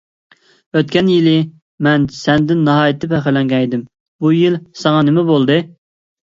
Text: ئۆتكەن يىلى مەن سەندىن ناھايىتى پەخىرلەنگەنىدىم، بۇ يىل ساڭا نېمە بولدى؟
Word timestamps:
ئۆتكەن 0.79 1.09
يىلى 1.11 1.33
مەن 1.87 2.07
سەندىن 2.19 2.63
ناھايىتى 2.69 3.11
پەخىرلەنگەنىدىم، 3.13 3.85
بۇ 4.27 4.33
يىل 4.39 4.57
ساڭا 4.83 5.05
نېمە 5.13 5.27
بولدى؟ 5.31 5.61